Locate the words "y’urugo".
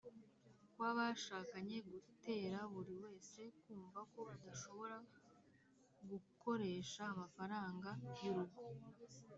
8.21-8.63